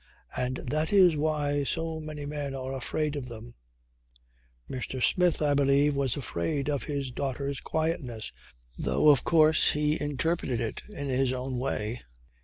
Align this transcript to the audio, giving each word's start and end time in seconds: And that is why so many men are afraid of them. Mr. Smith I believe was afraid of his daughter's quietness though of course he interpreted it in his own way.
And 0.35 0.57
that 0.65 0.91
is 0.91 1.15
why 1.15 1.63
so 1.63 1.99
many 1.99 2.25
men 2.25 2.55
are 2.55 2.73
afraid 2.73 3.15
of 3.15 3.29
them. 3.29 3.53
Mr. 4.67 4.99
Smith 4.99 5.43
I 5.43 5.53
believe 5.53 5.93
was 5.95 6.17
afraid 6.17 6.71
of 6.71 6.85
his 6.85 7.11
daughter's 7.11 7.61
quietness 7.61 8.33
though 8.75 9.09
of 9.11 9.23
course 9.23 9.73
he 9.73 10.01
interpreted 10.01 10.59
it 10.59 10.81
in 10.91 11.07
his 11.09 11.31
own 11.31 11.59
way. 11.59 12.01